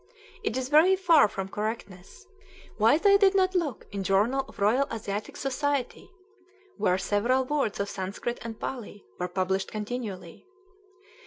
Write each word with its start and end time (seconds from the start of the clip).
It 0.43 0.57
is 0.57 0.69
very 0.69 0.95
far 0.95 1.27
from 1.27 1.47
correctness. 1.47 2.25
Why 2.79 2.97
they 2.97 3.19
did 3.19 3.35
not 3.35 3.53
look 3.53 3.85
in 3.91 4.03
journal 4.03 4.43
of 4.47 4.57
Royal 4.57 4.87
Asiatic 4.91 5.37
Society, 5.37 6.09
where 6.77 6.97
several 6.97 7.45
words 7.45 7.79
of 7.79 7.87
Sanskrit 7.87 8.39
and 8.43 8.59
Pali 8.59 9.05
were 9.19 9.27
published 9.27 9.69
continually? 9.71 10.47